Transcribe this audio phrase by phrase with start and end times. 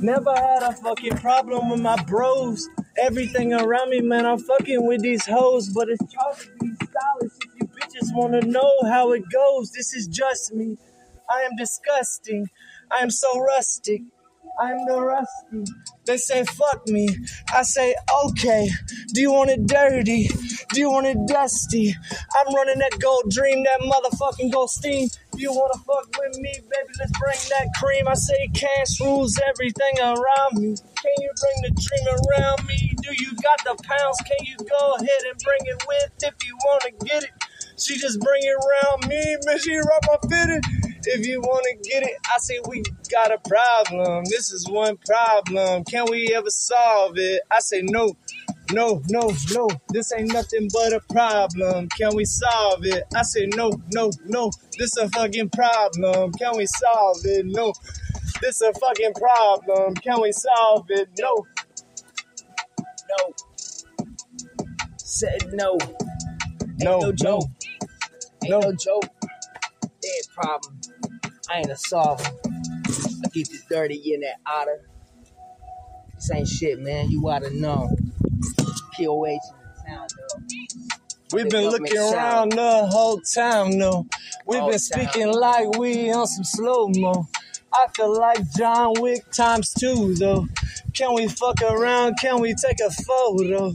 [0.00, 2.68] Never had a fucking problem with my bros.
[2.96, 7.50] Everything around me, man, I'm fucking with these hoes, but it's to be stylish if
[7.60, 9.72] you bitches wanna know how it goes.
[9.72, 10.76] This is just me.
[11.28, 12.50] I am disgusting.
[12.92, 14.02] I am so rustic.
[14.60, 15.72] I'm the rusty.
[16.04, 17.08] They say fuck me.
[17.52, 17.96] I say
[18.26, 18.68] okay.
[19.12, 20.28] Do you want it dirty?
[20.72, 21.96] Do you want it dusty?
[22.36, 25.08] I'm running that gold dream, that motherfucking gold steam.
[25.42, 26.92] You wanna fuck with me, baby?
[27.00, 28.06] Let's bring that cream.
[28.06, 30.76] I say cash rules everything around me.
[30.78, 32.94] Can you bring the dream around me?
[33.02, 34.18] Do you got the pounds?
[34.22, 37.30] Can you go ahead and bring it with if you wanna get it?
[37.76, 39.58] She just bring it around me, man.
[39.58, 40.64] She rock my fitted.
[41.06, 44.24] If you wanna get it, I say we got a problem.
[44.26, 45.84] This is one problem.
[45.84, 47.42] Can we ever solve it?
[47.50, 48.16] I say no,
[48.70, 49.68] no, no, no.
[49.88, 51.88] This ain't nothing but a problem.
[51.88, 53.04] Can we solve it?
[53.14, 54.50] I say no, no, no.
[54.78, 56.32] This a fucking problem.
[56.32, 57.46] Can we solve it?
[57.46, 57.72] No.
[58.40, 59.94] This a fucking problem.
[59.94, 61.08] Can we solve it?
[61.18, 61.46] No.
[63.08, 63.34] No.
[64.96, 65.78] Said no.
[65.82, 67.12] Ain't No, no no.
[67.12, 67.44] joke.
[68.44, 68.60] Ain't No.
[68.60, 69.04] no, joke.
[70.02, 70.80] Dead problem.
[71.50, 72.24] I ain't a solver.
[73.24, 74.80] I get this dirty in that otter.
[76.14, 77.10] This ain't shit, man.
[77.10, 77.90] You oughta know.
[79.02, 80.42] POH in the town, though.
[81.32, 84.06] We've been looking around the whole time, no.
[84.46, 87.26] We've been speaking like we on some slow mo.
[87.72, 90.46] I feel like John Wick times two, though.
[90.94, 92.16] Can we fuck around?
[92.20, 93.74] Can we take a photo?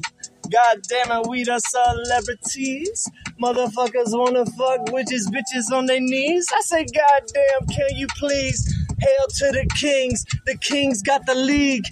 [0.51, 3.09] God damn it, we the celebrities.
[3.41, 6.45] Motherfuckers wanna fuck witches, bitches on their knees.
[6.55, 8.73] I say, God damn, can you please?
[8.99, 10.23] Hail to the kings.
[10.45, 11.85] The kings got the league.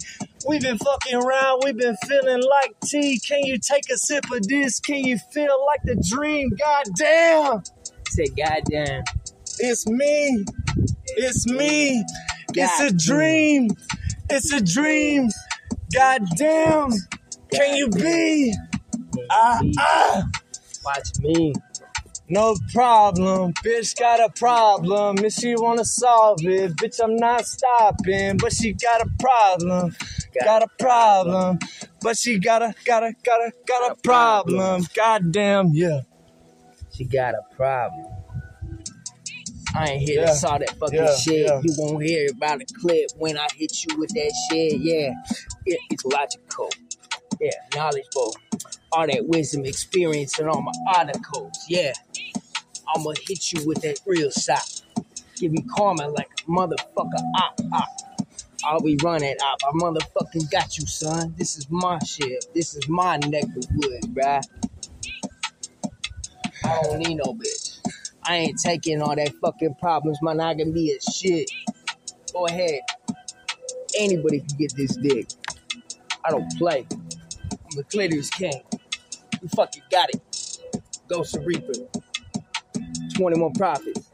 [0.46, 3.20] We've been fucking around, we've been feeling like tea.
[3.26, 4.80] Can you take a sip of this?
[4.80, 6.50] Can you feel like the dream?
[6.58, 7.62] God damn,
[8.08, 9.02] Say, goddamn.
[9.58, 10.44] it's me.
[11.16, 12.04] It's me.
[12.54, 13.70] It's a dream.
[14.30, 15.28] It's a dream.
[15.94, 16.90] God damn.
[17.52, 18.54] Can you be?
[19.30, 20.22] Ah, ah.
[20.84, 21.54] Watch me.
[22.28, 25.18] No problem, bitch got a problem.
[25.18, 28.36] If she wanna solve it, bitch, I'm not stopping.
[28.38, 29.94] But she got a problem,
[30.44, 31.58] got a problem.
[32.02, 34.86] But she got a, got a, got a, got a problem.
[34.94, 36.00] Goddamn, yeah.
[36.92, 38.06] She got a problem.
[39.74, 40.26] I ain't here Yeah.
[40.28, 41.46] to saw that fucking Yeah, shit.
[41.46, 41.60] yeah.
[41.62, 44.80] You won't hear about the clip when I hit you with that shit.
[44.80, 45.12] Yeah,
[45.66, 46.70] it, it's logical.
[47.40, 48.34] Yeah, knowledgeable.
[48.92, 51.52] All that wisdom, experience, and all my articles.
[51.68, 51.92] Yeah,
[52.94, 54.82] I'ma hit you with that real shot.
[55.38, 57.60] Give you karma like a motherfucker op
[58.66, 58.72] op.
[58.72, 59.58] I'll be running op.
[59.64, 61.34] I motherfucking got you, son.
[61.36, 62.46] This is my shit.
[62.54, 64.42] This is my neck of wood, bruh.
[66.64, 67.78] I don't need no bitch.
[68.24, 70.18] I ain't taking all that fucking problems.
[70.22, 71.50] Monogamy is shit.
[72.32, 72.80] Go ahead.
[73.98, 75.28] Anybody can get this dick.
[76.24, 76.86] I don't play.
[76.90, 78.62] I'm the clitoris king.
[79.42, 80.22] You fucking got it.
[81.08, 81.72] Ghost Reaper.
[83.14, 84.10] 21 Prophets.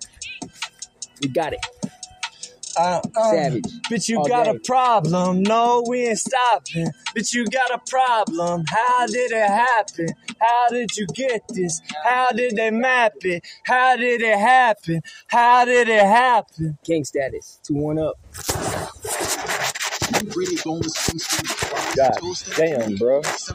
[1.23, 1.61] We got it.
[2.77, 3.65] Uh, uh, Savage.
[3.91, 5.43] Bitch, you All got a problem.
[5.43, 6.89] No, we ain't stopping.
[7.17, 8.65] Bitch, you got a problem.
[8.69, 10.09] How did it happen?
[10.41, 11.81] How did you get this?
[12.05, 13.45] How did they map it?
[13.65, 15.03] How did it happen?
[15.29, 16.79] How did it happen?
[16.85, 17.61] King status.
[17.65, 18.19] 2 1 up.
[20.37, 20.91] Really going to
[21.97, 22.19] God
[22.57, 23.23] damn, bro.